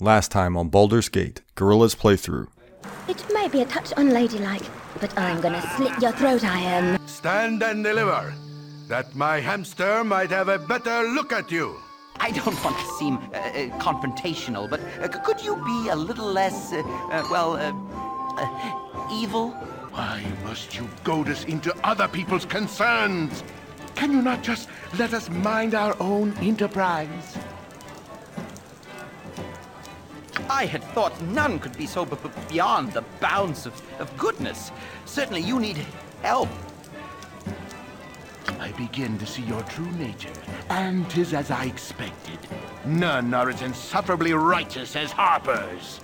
[0.00, 2.48] Last time on Baldur's Gate, Gorilla's playthrough.
[3.08, 4.64] It may be a touch unladylike,
[5.00, 6.98] but I'm gonna slit your throat, I am.
[7.06, 8.34] Stand and deliver,
[8.88, 11.76] that my hamster might have a better look at you.
[12.18, 16.26] I don't want to seem uh, uh, confrontational, but uh, could you be a little
[16.26, 17.72] less, uh, uh, well, uh,
[18.36, 19.50] uh, evil?
[19.92, 23.44] Why must you goad us into other people's concerns?
[23.94, 24.68] Can you not just
[24.98, 27.38] let us mind our own enterprise?
[30.48, 32.16] I had thought none could be so b-
[32.48, 34.70] beyond the bounds of, of goodness.
[35.04, 35.78] Certainly you need
[36.22, 36.48] help.
[38.60, 40.32] I begin to see your true nature,
[40.68, 42.38] and 'tis as I expected.
[42.84, 46.00] None are as insufferably righteous as Harper's.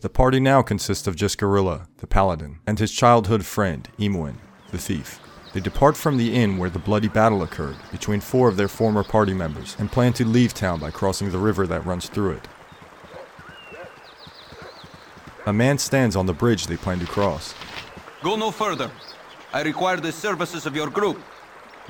[0.00, 4.36] The party now consists of just Gorilla, the paladin, and his childhood friend, Imoen,
[4.70, 5.20] the thief.
[5.52, 9.04] They depart from the inn where the bloody battle occurred between four of their former
[9.04, 12.48] party members and plan to leave town by crossing the river that runs through it.
[15.44, 17.54] A man stands on the bridge they plan to cross.
[18.22, 18.90] Go no further.
[19.52, 21.20] I require the services of your group.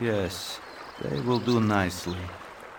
[0.00, 0.58] Yes,
[1.00, 2.18] they will do nicely.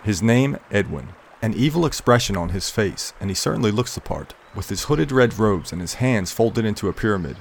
[0.03, 1.09] His name, Edwin.
[1.41, 5.11] An evil expression on his face, and he certainly looks the part, with his hooded
[5.11, 7.37] red robes and his hands folded into a pyramid.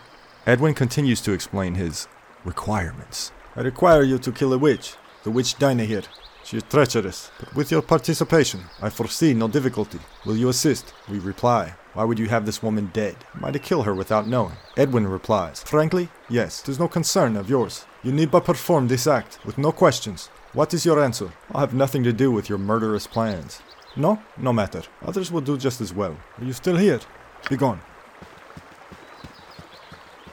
[0.47, 2.09] Edwin continues to explain his
[2.45, 3.33] requirements.
[3.57, 4.95] I require you to kill a witch,
[5.25, 6.07] the witch Dynaheir.
[6.45, 9.99] She is treacherous, but with your participation, I foresee no difficulty.
[10.25, 10.95] Will you assist?
[11.09, 13.17] We reply, Why would you have this woman dead?
[13.35, 14.57] Am I kill her without knowing?
[14.77, 17.85] Edwin replies, Frankly, yes, 'tis no concern of yours.
[18.03, 20.31] You need but perform this act, with no questions.
[20.53, 21.31] What is your answer?
[21.53, 23.61] I'll have nothing to do with your murderous plans.
[23.97, 24.23] No?
[24.37, 24.83] No matter.
[25.05, 26.17] Others will do just as well.
[26.39, 27.01] Are you still here?
[27.49, 27.81] Be gone.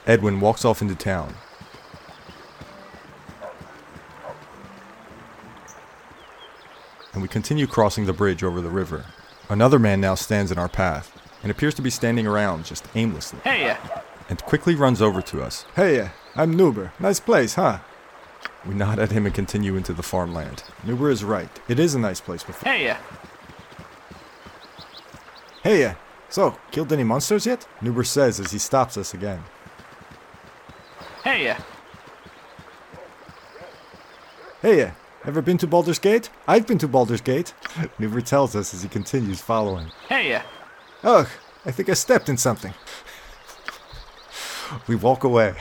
[0.05, 1.33] Edwin walks off into town.
[7.13, 9.05] And we continue crossing the bridge over the river.
[9.49, 13.39] Another man now stands in our path and appears to be standing around just aimlessly
[13.43, 13.75] Hey,
[14.29, 15.65] and quickly runs over to us.
[15.75, 16.91] Hey, I'm Noober.
[16.99, 17.79] Nice place, huh?
[18.65, 20.63] We nod at him and continue into the farmland.
[20.85, 21.49] Noober is right.
[21.67, 22.61] It is a nice place with.
[22.61, 22.95] hey,
[25.67, 25.95] Hey, uh,
[26.29, 27.67] so, killed any monsters yet?
[27.81, 29.43] Noober says as he stops us again.
[31.25, 31.57] hey, uh,
[34.61, 34.91] Hey, uh,
[35.25, 36.29] ever been to Baldur's Gate?
[36.47, 37.53] I've been to Baldur's Gate.
[37.99, 39.91] Noober tells us as he continues following.
[40.07, 40.41] hey, uh.
[41.03, 41.27] Ugh,
[41.65, 42.73] I think I stepped in something.
[44.87, 45.53] We walk away.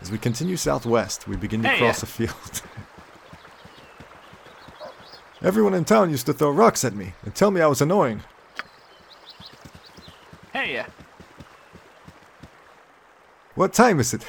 [0.00, 2.62] As we continue southwest, we begin to Hey, cross uh, a field.
[5.46, 8.20] Everyone in town used to throw rocks at me and tell me I was annoying.
[10.52, 10.86] Hey, uh,
[13.54, 14.26] What time is it?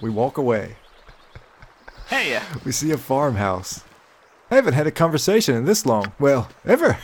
[0.00, 0.76] we walk away.
[2.06, 2.42] hey, uh.
[2.64, 3.82] We see a farmhouse.
[4.48, 6.12] I haven't had a conversation in this long.
[6.20, 6.96] Well, ever.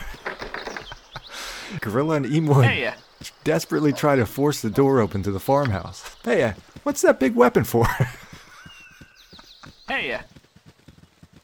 [1.81, 2.93] Gorilla and Imoen Hey, uh.
[3.43, 6.17] desperately try to force the door open to the farmhouse.
[6.25, 6.55] Hey,
[6.85, 7.85] what's that big weapon for?
[9.89, 10.21] Hey, uh.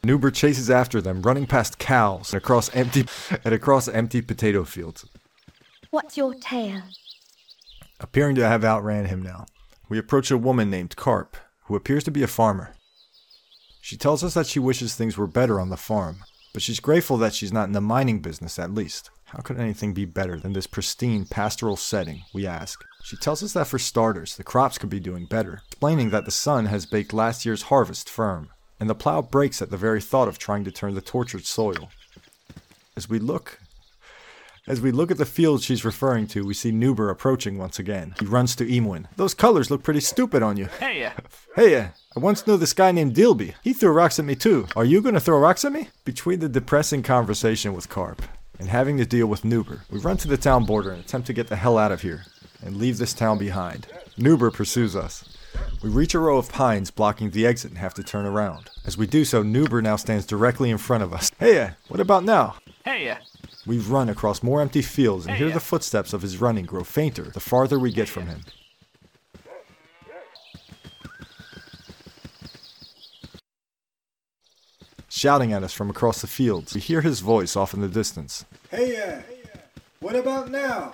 [0.03, 3.05] Noober chases after them, running past cows and across empty
[3.45, 5.05] and across empty potato fields.
[5.91, 6.81] What's your tale?
[7.99, 9.45] Appearing to have outran him now,
[9.89, 12.73] we approach a woman named Carp, who appears to be a farmer.
[13.79, 17.17] She tells us that she wishes things were better on the farm, but she's grateful
[17.17, 19.11] that she's not in the mining business at least.
[19.25, 22.83] How could anything be better than this pristine pastoral setting, we ask.
[23.03, 26.31] She tells us that for starters, the crops could be doing better, explaining that the
[26.31, 28.49] sun has baked last year's harvest firm,
[28.81, 31.91] and the plow breaks at the very thought of trying to turn the tortured soil.
[32.97, 33.59] As we look,
[34.67, 38.15] as we look at the field she's referring to, we see Noober approaching once again.
[38.19, 39.05] He runs to Imoen.
[39.17, 40.65] Those colors look pretty stupid on you.
[40.79, 41.11] Hey.
[41.55, 43.53] Hey, I once knew this guy named Dilby.
[43.63, 44.67] He threw rocks at me too.
[44.75, 45.89] Are you gonna throw rocks at me?
[46.03, 48.23] Between the depressing conversation with Carp
[48.57, 51.33] and having to deal with Noober, we run to the town border and attempt to
[51.33, 52.23] get the hell out of here
[52.63, 53.85] and leave this town behind.
[54.17, 55.37] Noober pursues us.
[55.83, 58.69] We reach a row of pines blocking the exit and have to turn around.
[58.85, 61.31] As we do so, Noober now stands directly in front of us.
[61.39, 62.55] Hey, uh, what about now?
[62.85, 63.15] Hey, uh.
[63.65, 65.53] We run across more empty fields and Hey, hear yeah.
[65.55, 68.41] the footsteps of his running grow fainter the farther we get from him.
[75.09, 78.45] Shouting at us from across the fields, we hear his voice off in the distance.
[78.69, 79.21] Hey, uh,
[79.99, 80.93] what about now?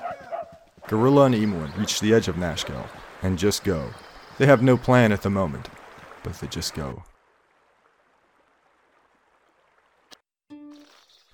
[0.87, 2.87] Gorilla and Imoen reach the edge of Nashkel
[3.21, 3.89] and just go.
[4.37, 5.67] They have no plan at the moment,
[6.23, 7.03] but they just go.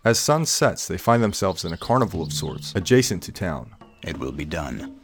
[0.05, 3.75] As sun sets, they find themselves in a carnival of sorts, adjacent to town.
[4.03, 5.00] It will be done.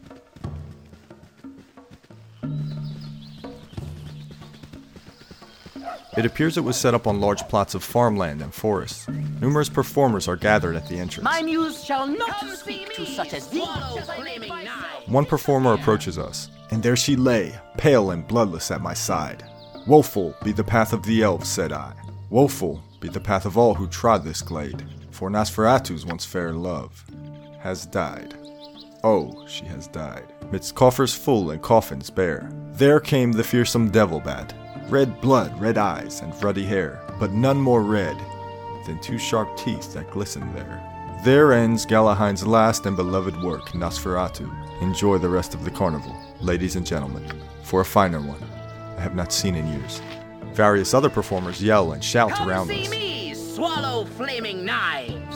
[6.19, 9.07] It appears it was set up on large plots of farmland and forests.
[9.39, 11.23] Numerous performers are gathered at the entrance.
[11.23, 13.63] My muse shall not speak to such as thee.
[15.05, 19.45] One performer approaches us, and there she lay, pale and bloodless at my side.
[19.87, 21.93] Woeful be the path of the elves, said I.
[22.29, 27.01] Woeful be the path of all who trod this glade, for Nosferatu's once fair love
[27.61, 28.35] has died.
[29.05, 30.33] Oh, she has died.
[30.51, 34.53] Midst coffers full and coffins bare, there came the fearsome devil bat.
[34.89, 38.17] Red blood, red eyes, and ruddy hair, but none more red
[38.87, 40.83] than two sharp teeth that glisten there.
[41.23, 44.49] There ends Galahein's last and beloved work, Nosferatu.
[44.81, 47.23] Enjoy the rest of the carnival, ladies and gentlemen,
[47.61, 48.41] for a finer one
[48.97, 50.01] I have not seen in years.
[50.53, 52.89] Various other performers yell and shout Come around see us.
[52.89, 55.35] me swallow flaming knives.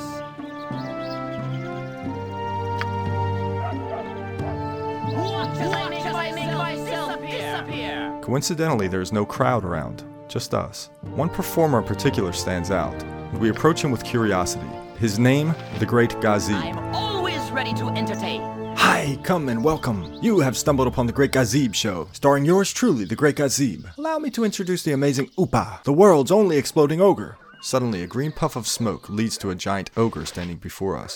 [5.14, 8.13] Watch as I make, myself disappear.
[8.24, 10.90] Coincidentally, there is no crowd around, just us.
[11.02, 14.66] One performer in particular stands out, and we approach him with curiosity.
[14.98, 16.54] His name, the Great Gazib.
[16.54, 18.42] I'm always ready to entertain.
[18.78, 20.18] Hi, come and welcome.
[20.22, 23.92] You have stumbled upon the Great Gazib show, starring yours truly, the Great Gazib.
[23.98, 27.38] Allow me to introduce the amazing Oopa, the world's only exploding ogre.
[27.62, 31.16] Suddenly, a green puff of smoke leads to a giant ogre standing before us.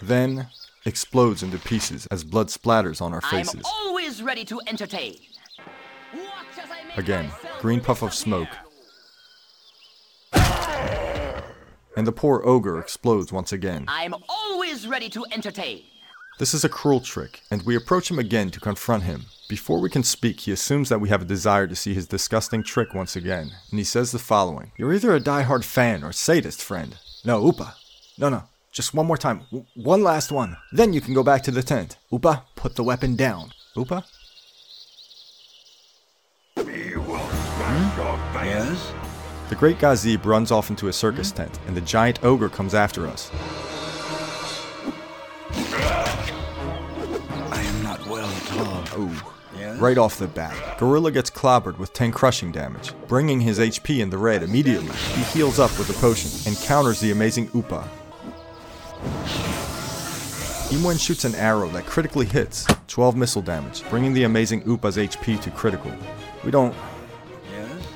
[0.00, 0.46] Then,
[0.86, 3.54] explodes into pieces as blood splatters on our faces.
[3.54, 3.72] I'm faces.
[3.74, 5.16] always ready to entertain.
[6.96, 7.30] Again,
[7.60, 8.48] green puff of smoke,
[11.96, 13.84] and the poor ogre explodes once again.
[13.88, 15.82] I'm always ready to entertain.
[16.38, 19.26] This is a cruel trick, and we approach him again to confront him.
[19.48, 22.62] Before we can speak, he assumes that we have a desire to see his disgusting
[22.62, 26.62] trick once again, and he says the following You're either a die-hard fan or sadist,
[26.62, 26.96] friend.
[27.24, 27.74] No, Oopa.
[28.18, 28.44] No, no.
[28.72, 29.42] Just one more time.
[29.50, 30.56] W- one last one.
[30.72, 31.98] Then you can go back to the tent.
[32.12, 33.52] Oopa, put the weapon down.
[33.76, 34.04] Oopa?
[37.96, 38.92] Yes?
[39.48, 41.36] The great Gazib runs off into a circus hmm?
[41.36, 43.30] tent, and the giant ogre comes after us.
[47.52, 49.02] I am not well at all.
[49.02, 49.16] Ooh.
[49.56, 49.78] Yes?
[49.78, 54.10] Right off the bat, Gorilla gets clobbered with 10 crushing damage, bringing his HP in
[54.10, 54.96] the red immediately.
[55.14, 57.86] He heals up with a potion and counters the amazing Oopa.
[60.70, 65.40] Imoen shoots an arrow that critically hits, 12 missile damage, bringing the amazing Oopa's HP
[65.42, 65.92] to critical.
[66.42, 66.93] We don't Yes?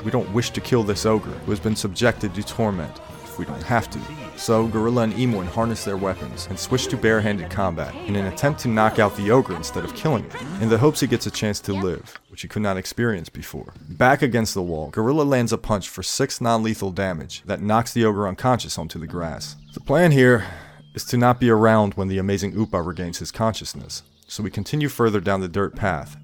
[0.05, 3.45] We don't wish to kill this ogre who has been subjected to torment if we
[3.45, 4.00] don't have to.
[4.37, 8.61] So Gorilla and Imoen harness their weapons and switch to barehanded combat in an attempt
[8.61, 11.31] to knock out the ogre instead of killing it, in the hopes he gets a
[11.31, 13.75] chance to live, which he could not experience before.
[13.89, 18.05] Back against the wall, Gorilla lands a punch for 6 non-lethal damage that knocks the
[18.05, 19.56] ogre unconscious onto the grass.
[19.75, 20.47] The plan here
[20.94, 24.89] is to not be around when the amazing Oopa regains his consciousness, so we continue
[24.89, 26.17] further down the dirt path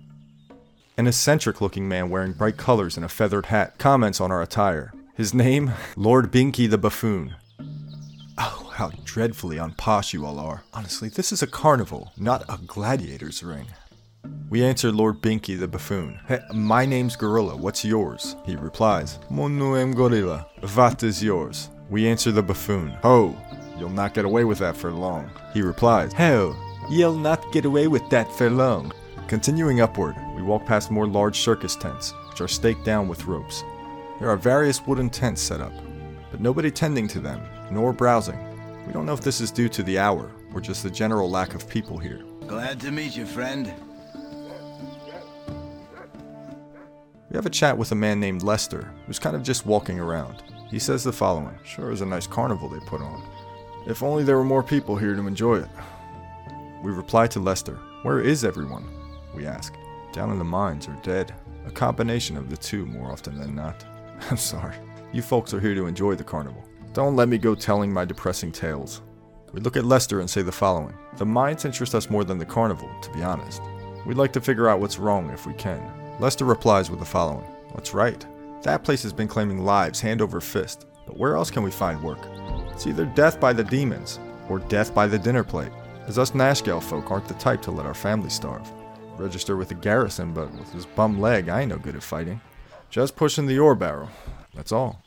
[0.96, 4.92] an eccentric looking man wearing bright colors and a feathered hat comments on our attire.
[5.14, 5.72] His name?
[5.96, 7.36] Lord Binky the Buffoon.
[8.38, 10.64] Oh, how dreadfully unposh you all are.
[10.72, 13.66] Honestly, this is a carnival, not a gladiator's ring.
[14.48, 16.20] We answer Lord Binky the Buffoon.
[16.26, 18.36] Hey, my name's Gorilla, what's yours?
[18.44, 21.70] He replies, Mon nom Gorilla, what is yours?
[21.90, 22.96] We answer the Buffoon.
[23.02, 23.36] Oh,
[23.78, 25.30] you'll not get away with that for long.
[25.52, 26.56] He replies, Hell,
[26.88, 28.92] you'll not get away with that for long.
[29.26, 33.64] Continuing upward, we walk past more large circus tents, which are staked down with ropes.
[34.20, 35.72] There are various wooden tents set up,
[36.30, 38.38] but nobody tending to them, nor browsing.
[38.86, 41.54] We don't know if this is due to the hour, or just the general lack
[41.54, 42.22] of people here.
[42.46, 43.72] Glad to meet you, friend.
[47.30, 50.42] We have a chat with a man named Lester, who's kind of just walking around.
[50.70, 53.26] He says the following Sure is a nice carnival they put on.
[53.86, 55.68] If only there were more people here to enjoy it.
[56.82, 59.03] We reply to Lester, Where is everyone?
[59.34, 59.74] We ask.
[60.12, 61.34] Down in the mines or dead.
[61.66, 63.84] A combination of the two more often than not.
[64.30, 64.76] I'm sorry.
[65.12, 66.64] You folks are here to enjoy the carnival.
[66.92, 69.02] Don't let me go telling my depressing tales.
[69.52, 72.44] We look at Lester and say the following The mines interest us more than the
[72.44, 73.62] carnival, to be honest.
[74.04, 75.80] We'd like to figure out what's wrong if we can.
[76.20, 78.24] Lester replies with the following What's right?
[78.62, 82.02] That place has been claiming lives hand over fist, but where else can we find
[82.02, 82.20] work?
[82.72, 85.72] It's either death by the demons, or death by the dinner plate,
[86.06, 88.70] as us Nashkel folk aren't the type to let our family starve.
[89.16, 92.40] Register with the garrison, but with his bum leg, I ain't no good at fighting.
[92.90, 94.10] Just pushing the ore barrel.
[94.54, 95.02] That's all.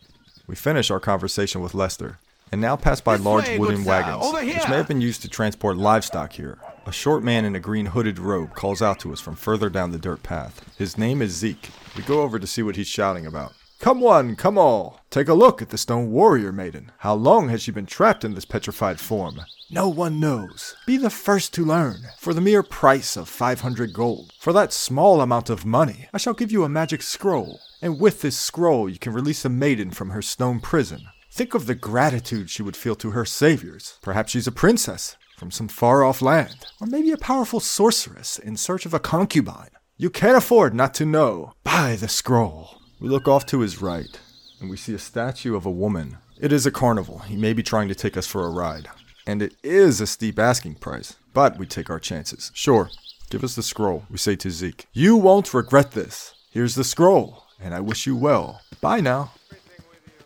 [0.47, 2.19] We finish our conversation with Lester,
[2.51, 5.29] and now pass by This large way, wooden wagons, which may have been used to
[5.29, 6.57] transport livestock here.
[6.85, 9.91] A short man in a green hooded robe calls out to us from further down
[9.91, 10.63] the dirt path.
[10.77, 11.69] His name is Zeke.
[11.97, 13.53] We go over to see what he's shouting about.
[13.79, 15.01] Come one, come all.
[15.11, 16.91] Take a look at the stone warrior maiden.
[16.99, 19.41] How long has she been trapped in this petrified form?
[19.69, 20.75] No one knows.
[20.85, 21.97] Be the first to learn.
[22.17, 26.33] For the mere price of 500 gold, for that small amount of money, I shall
[26.33, 27.59] give you a magic scroll.
[27.81, 31.07] And with this scroll, you can release a maiden from her stone prison.
[31.29, 33.99] Think of the gratitude she would feel to her saviors.
[34.01, 38.55] Perhaps she's a princess from some far off land, or maybe a powerful sorceress in
[38.55, 39.71] search of a concubine.
[39.97, 41.51] You can't afford not to know.
[41.65, 42.81] Buy the scroll.
[43.01, 44.17] We look off to his right,
[44.61, 46.19] and we see a statue of a woman.
[46.39, 47.19] It is a carnival.
[47.19, 48.87] He may be trying to take us for a ride.
[49.27, 52.49] And it is a steep asking price, but we take our chances.
[52.53, 52.89] Sure,
[53.29, 54.87] give us the scroll, we say to Zeke.
[54.93, 56.33] You won't regret this.
[56.49, 58.61] Here's the scroll, and I wish you well.
[58.79, 59.33] Bye now.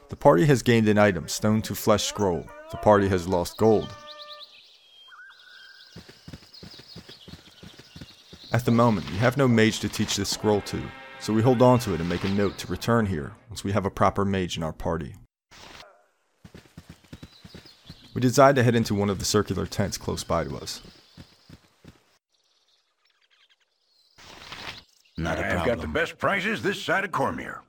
[0.10, 2.46] The party has gained an item, stone to flesh scroll.
[2.70, 3.90] The party has lost gold.
[8.54, 10.80] At the moment, we have no mage to teach this scroll to,
[11.20, 13.72] so we hold on to it and make a note to return here once we
[13.72, 15.16] have a proper mage in our party.
[18.14, 20.82] We decide to head into one of the circular tents close by to us.
[25.18, 27.60] Not a I've got the best prices this side of Cormyr.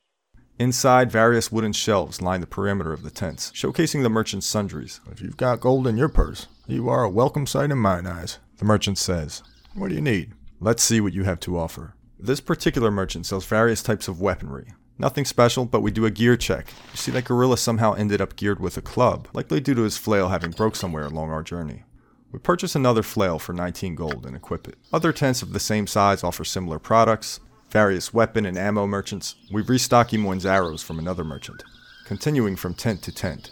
[0.59, 4.99] Inside, various wooden shelves line the perimeter of the tents, showcasing the merchant's sundries.
[5.11, 8.39] If you've got gold in your purse, you are a welcome sight in mine eyes,
[8.57, 9.43] the merchant says.
[9.73, 10.33] What do you need?
[10.59, 11.95] Let's see what you have to offer.
[12.19, 14.73] This particular merchant sells various types of weaponry.
[14.97, 16.67] Nothing special, but we do a gear check.
[16.91, 19.97] You see that gorilla somehow ended up geared with a club, likely due to his
[19.97, 21.83] flail having broke somewhere along our journey.
[22.31, 24.77] We purchase another flail for 19 gold and equip it.
[24.91, 27.39] Other tents of the same size offer similar products.
[27.69, 29.35] Various weapon and ammo merchants.
[29.51, 31.63] We restock Imoen's arrows from another merchant.
[32.05, 33.51] Continuing from tent to tent.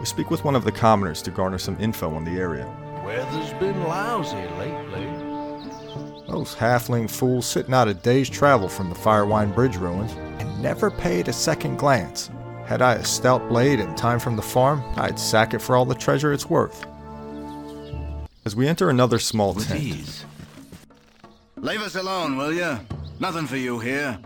[0.00, 2.66] We speak with one of the commoners to garner some info on the area.
[3.04, 5.04] Weather's been lousy lately.
[6.26, 10.90] Those halfling fools sitting out a day's travel from the Firewine Bridge ruins and never
[10.90, 12.30] paid a second glance.
[12.64, 15.84] Had I a stout blade and time from the farm, I'd sack it for all
[15.84, 16.86] the treasure it's worth.
[18.44, 20.24] As we enter another small With tent, ease.
[21.56, 22.78] Leave us alone, will you?
[23.18, 24.18] Nothing for you here.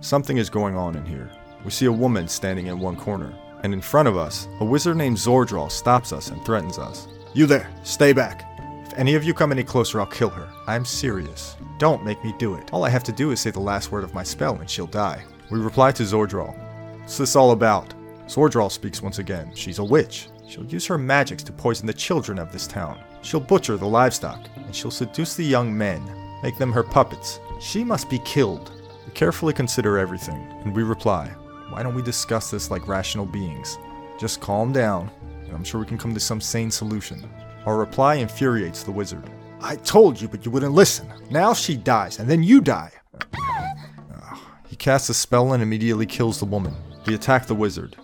[0.00, 1.30] something is going on in here.
[1.64, 3.32] We see a woman standing in one corner,
[3.62, 7.08] and in front of us, a wizard named Zordral stops us and threatens us.
[7.34, 8.44] You there, stay back.
[8.86, 10.48] If any of you come any closer, I'll kill her.
[10.66, 11.56] I'm serious.
[11.78, 12.72] Don't make me do it.
[12.72, 14.86] All I have to do is say the last word of my spell and she'll
[14.86, 15.22] die.
[15.50, 16.54] We reply to Zordral.
[17.00, 17.94] What's this all about?
[18.26, 19.52] Zordral speaks once again.
[19.54, 20.28] She's a witch.
[20.48, 22.98] She'll use her magics to poison the children of this town.
[23.22, 26.02] She'll butcher the livestock, and she'll seduce the young men,
[26.42, 27.40] make them her puppets.
[27.60, 28.72] She must be killed.
[29.04, 31.32] We carefully consider everything, and we reply,
[31.76, 33.76] Why don't we discuss this like rational beings?
[34.18, 35.10] Just calm down,
[35.44, 37.28] and I'm sure we can come to some sane solution.
[37.66, 39.28] Our reply infuriates the wizard.
[39.60, 41.12] I told you, but you wouldn't listen.
[41.30, 42.92] Now she dies, and then you die.
[43.14, 44.38] Ugh.
[44.66, 46.74] He casts a spell and immediately kills the woman.
[47.04, 47.94] We attack the wizard.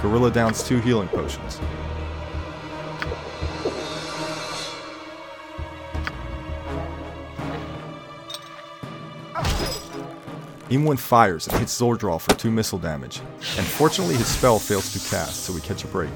[0.00, 1.60] Gorilla downs two healing potions.
[10.72, 13.20] Imoen fires and hits Zordral for 2 missile damage,
[13.58, 16.12] and fortunately his spell fails to cast, so we catch a break.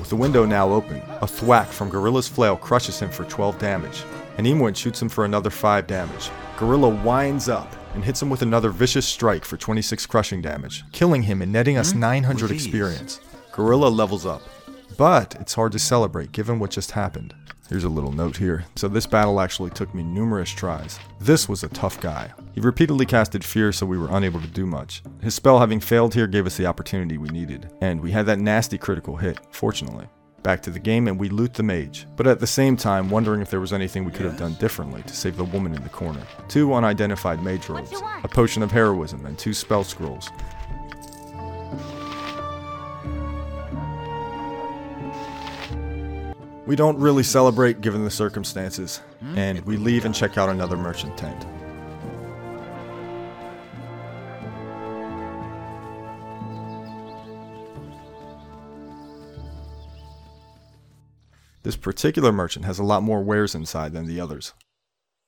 [0.00, 4.02] With the window now open, a thwack from Gorilla's flail crushes him for 12 damage,
[4.36, 6.30] and Imoen shoots him for another 5 damage.
[6.56, 11.22] Gorilla winds up and hits him with another vicious strike for 26 crushing damage, killing
[11.22, 12.00] him and netting us hmm?
[12.00, 13.20] 900 experience.
[13.52, 14.42] Gorilla levels up,
[14.96, 17.32] but it's hard to celebrate given what just happened.
[17.70, 18.64] Here's a little note here.
[18.74, 20.98] So this battle actually took me numerous tries.
[21.20, 22.32] This was a tough guy.
[22.52, 25.04] He repeatedly casted fear so we were unable to do much.
[25.22, 28.40] His spell having failed here gave us the opportunity we needed, and we had that
[28.40, 30.08] nasty critical hit, fortunately.
[30.42, 33.40] Back to the game and we loot the mage, but at the same time wondering
[33.40, 35.90] if there was anything we could have done differently to save the woman in the
[35.90, 36.26] corner.
[36.48, 40.28] Two unidentified mage robes, a potion of heroism, and two spell scrolls.
[46.70, 49.00] We don't really celebrate given the circumstances,
[49.34, 51.44] and we leave and check out another merchant tent.
[61.64, 64.54] This particular merchant has a lot more wares inside than the others.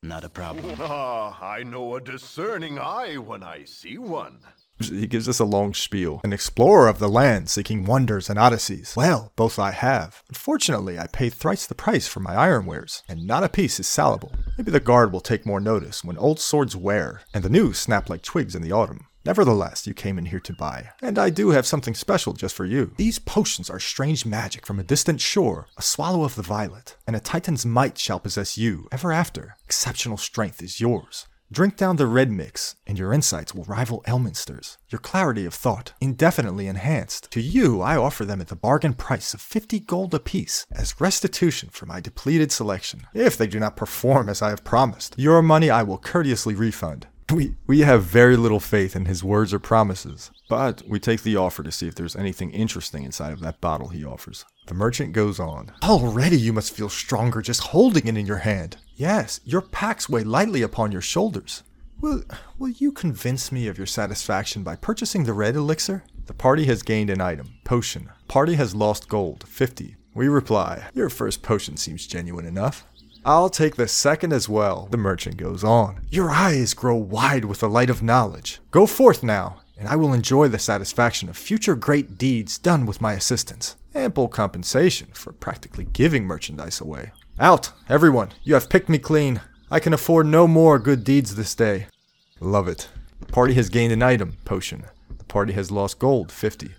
[0.01, 0.77] Not a problem.
[0.81, 4.39] Ah, I know a discerning eye when I see one.
[4.81, 6.21] He gives us a long spiel.
[6.25, 8.95] An explorer of the land seeking wonders and odysseys.
[8.97, 10.23] Well, both I have.
[10.29, 13.87] Unfortunately, I pay thrice the price for my iron wares, and not a piece is
[13.87, 14.33] salable.
[14.59, 18.09] Maybe the guard will take more notice when old swords wear, and the new snap
[18.11, 19.07] like twigs in the autumn.
[19.25, 22.64] Nevertheless, you came in here to buy, and I do have something special just for
[22.64, 22.93] you.
[22.97, 27.14] These potions are strange magic from a distant shore, a swallow of the violet, and
[27.14, 29.55] a titan's might shall possess you ever after.
[29.64, 31.29] Exceptional strength is yours.
[31.52, 34.78] Drink down the red mix, and your insights will rival Elminster's.
[34.88, 37.30] Your clarity of thought, indefinitely enhanced.
[37.32, 41.68] To you, I offer them at the bargain price of 50 gold apiece as restitution
[41.68, 43.06] for my depleted selection.
[43.12, 47.06] If they do not perform as I have promised, your money I will courteously refund.
[47.30, 51.37] We, we have very little faith in his words or promises, but we take the
[51.37, 54.47] offer to see if there's anything interesting inside of that bottle he offers.
[54.68, 55.73] The merchant goes on.
[55.82, 58.76] Already you must feel stronger just holding it in your hand.
[59.02, 61.64] Yes, your packs weigh lightly upon your shoulders.
[62.00, 62.23] Will,
[62.56, 66.04] will you convince me of your satisfaction by purchasing the red elixir?
[66.26, 68.11] The party has gained an item, potion.
[68.28, 69.97] Party has lost gold, 50.
[70.14, 72.87] We reply, your first potion seems genuine enough.
[73.25, 74.87] I'll take the second as well.
[74.88, 76.06] The merchant goes on.
[76.12, 78.61] Your eyes grow wide with the light of knowledge.
[78.71, 83.00] Go forth now, and I will enjoy the satisfaction of future great deeds done with
[83.00, 83.75] my assistance.
[83.97, 87.11] Ample compensation for practically giving merchandise away.
[87.41, 88.31] Out, everyone.
[88.45, 89.41] You have picked me clean.
[89.71, 91.87] I can afford no more good deeds this day.
[92.41, 92.89] Love it.
[93.21, 94.85] The party has gained an item, potion.
[95.17, 96.73] The party has lost gold, 50.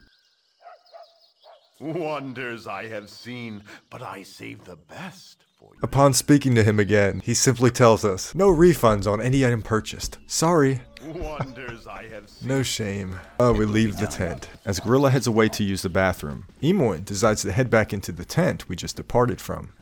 [1.80, 5.80] Wonders I have seen, but I save the best for you.
[5.82, 10.20] Upon speaking to him again, he simply tells us, no refunds on any item purchased.
[10.28, 10.82] Sorry.
[11.04, 12.48] Wonders I have seen.
[12.48, 13.20] No shame.
[13.40, 14.50] Oh, we leave the tent.
[14.66, 18.24] As Gorilla heads away to use the bathroom, Imoen decides to head back into the
[18.24, 19.74] tent we just departed from.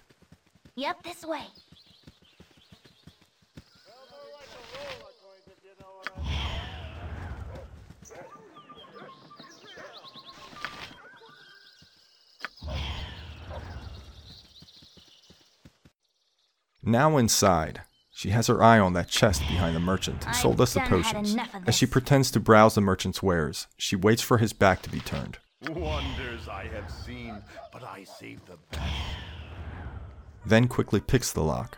[0.82, 1.44] Yep, this way.
[16.84, 20.74] Now inside, she has her eye on that chest behind the merchant who sold us
[20.74, 21.38] the potions.
[21.68, 25.00] As she pretends to browse the merchant's wares, she waits for his back to be
[25.00, 25.38] turned.
[25.70, 27.36] Wonders I have seen,
[27.72, 28.92] but I save the best.
[30.46, 31.78] Then quickly picks the lock.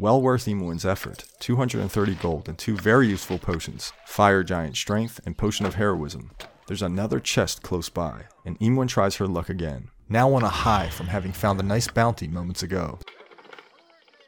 [0.00, 1.24] Well worth Imoen's effort.
[1.40, 6.30] 230 gold and two very useful potions Fire Giant Strength and Potion of Heroism.
[6.66, 10.88] There's another chest close by, and Imoen tries her luck again, now on a high
[10.88, 12.98] from having found a nice bounty moments ago.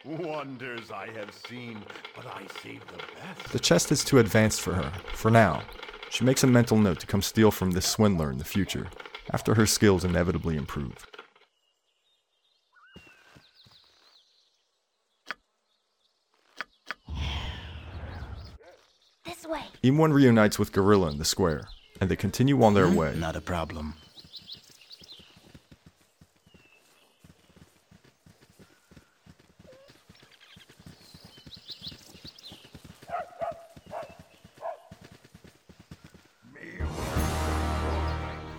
[0.05, 1.79] Wonders I have seen,
[2.17, 3.53] but I save the best.
[3.53, 5.63] The chest is too advanced for her, for now.
[6.11, 8.89] She makes a mental note to come steal from this swindler in the future,
[9.33, 11.07] after her skills inevitably improve.
[19.25, 19.63] This way.
[19.85, 21.69] Imoen reunites with Gorilla in the square,
[22.01, 22.97] and they continue on their hmm?
[22.97, 23.15] way.
[23.17, 23.95] Not a problem.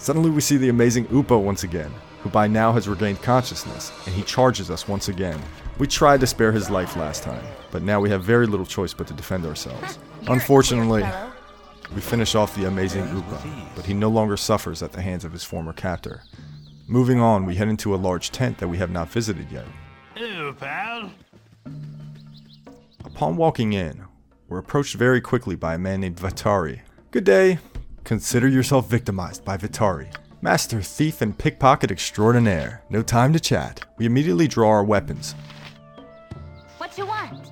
[0.03, 1.89] Suddenly we see the amazing Oopa once again,
[2.19, 5.41] who by now has regained consciousness, and he charges us once again.
[5.77, 8.93] We tried to spare his life last time, but now we have very little choice
[8.93, 9.99] but to defend ourselves.
[10.27, 11.05] Unfortunately,
[11.95, 15.31] we finish off the amazing Oopa, but he no longer suffers at the hands of
[15.31, 16.23] his former captor.
[16.85, 19.67] Moving on, we head into a large tent that we have not visited yet.
[20.15, 21.13] Hello, pal.
[23.05, 24.03] Upon walking in,
[24.49, 26.81] we're approached very quickly by a man named Vitari.
[27.11, 27.59] Good day.
[28.03, 30.09] Consider yourself victimized by Vitari.
[30.41, 32.83] Master thief and pickpocket extraordinaire.
[32.89, 33.81] No time to chat.
[33.97, 35.35] We immediately draw our weapons.
[36.77, 37.49] What you want?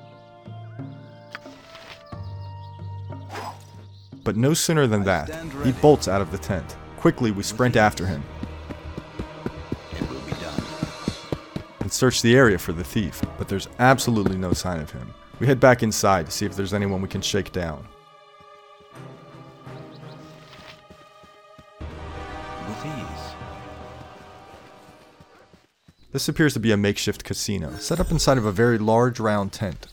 [4.24, 5.30] But no sooner than that,
[5.64, 6.76] he bolts out of the tent.
[6.98, 8.22] Quickly, we sprint after him
[9.94, 10.64] It will be done.
[11.80, 15.12] and search the area for the thief, but there's absolutely no sign of him.
[15.40, 17.88] We head back inside to see if there's anyone we can shake down.
[26.12, 29.54] This appears to be a makeshift casino, set up inside of a very large round
[29.54, 29.88] tent.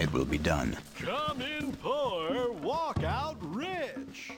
[0.00, 0.76] It will be done.
[0.98, 4.32] Come in poor, walk out rich.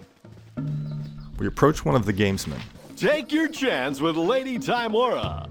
[1.38, 2.61] We approach one of the gamesmen.
[2.97, 5.49] Take your chance with Lady Tymora.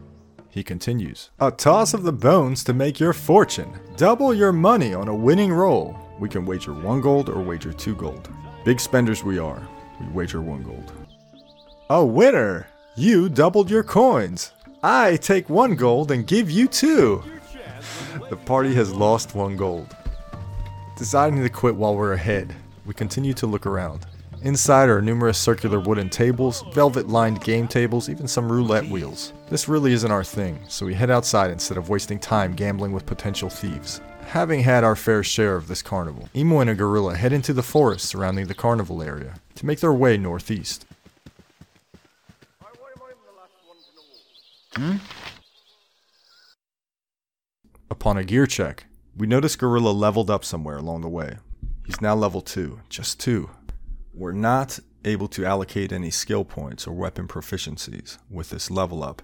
[0.50, 1.30] He continues.
[1.40, 3.80] A toss of the bones to make your fortune.
[3.96, 5.98] Double your money on a winning roll.
[6.20, 8.30] We can wager one gold or wager two gold.
[8.66, 9.66] Big spenders we are.
[10.02, 10.92] We wager one gold.
[11.90, 12.68] A winner!
[12.98, 14.52] You doubled your coins.
[14.88, 17.24] I take one gold and give you two.
[18.30, 19.96] The party has lost one gold.
[20.96, 24.06] Deciding to quit while we're ahead, we continue to look around.
[24.44, 29.34] Inside are numerous circular wooden tables, velvet lined game tables, even some roulette wheels.
[29.50, 33.08] This really isn't our thing, so we head outside instead of wasting time gambling with
[33.08, 34.02] potential thieves.
[34.28, 37.64] Having had our fair share of this carnival, Emo and a gorilla head into the
[37.64, 40.86] forest surrounding the carnival area to make their way northeast.
[44.76, 44.98] Hmm?
[47.90, 48.86] Upon a gear check,
[49.16, 51.38] we notice Gorilla leveled up somewhere along the way.
[51.86, 53.50] He's now level 2, just 2.
[54.14, 59.22] We're not able to allocate any skill points or weapon proficiencies with this level up,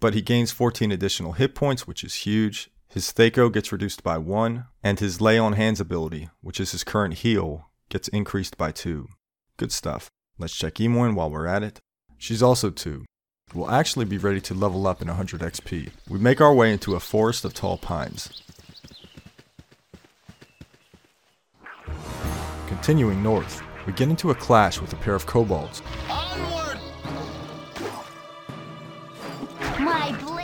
[0.00, 2.70] but he gains 14 additional hit points, which is huge.
[2.88, 6.84] His Thaco gets reduced by 1, and his Lay on Hands ability, which is his
[6.84, 9.06] current heal, gets increased by 2.
[9.56, 10.08] Good stuff.
[10.38, 11.80] Let's check Imoen while we're at it.
[12.16, 13.04] She's also 2.
[13.54, 15.90] We'll actually be ready to level up in 100 XP.
[16.08, 18.42] We make our way into a forest of tall pines.
[22.66, 25.82] Continuing north, we get into a clash with a pair of kobolds.
[26.10, 26.78] Onward!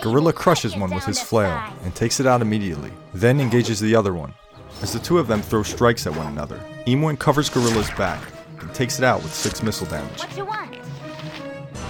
[0.02, 4.14] Gorilla crushes one with his flail and takes it out immediately, then engages the other
[4.14, 4.34] one.
[4.82, 8.22] As the two of them throw strikes at one another, Imoen covers Gorilla's back
[8.60, 10.22] and takes it out with 6 missile damage.
[10.22, 10.74] What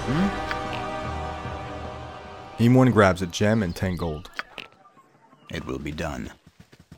[0.06, 0.43] hmm?
[2.68, 2.92] Want?
[2.92, 4.30] Grabs a gem and 10 gold.
[5.50, 6.30] It will be done.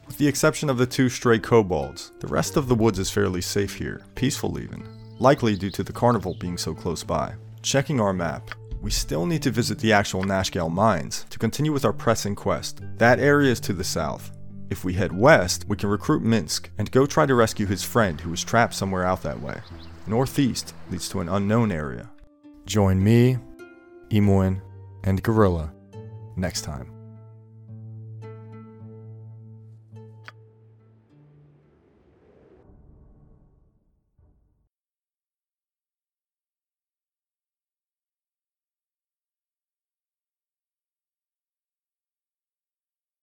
[0.06, 3.40] With the exception of the two stray kobolds, the rest of the woods is fairly
[3.40, 4.86] safe here, peaceful even,
[5.18, 7.34] likely due to the carnival being so close by.
[7.62, 8.50] Checking our map,
[8.80, 12.80] we still need to visit the actual Nashkel mines to continue with our pressing quest.
[12.98, 14.30] That area is to the south.
[14.70, 18.20] If we head west, we can recruit Minsc and go try to rescue his friend
[18.20, 19.60] who was trapped somewhere out that way.
[20.06, 22.10] Northeast leads to an unknown area.
[22.64, 23.38] Join me,
[24.10, 24.60] Imoen,
[25.06, 25.72] and Gorilla
[26.36, 26.95] next time.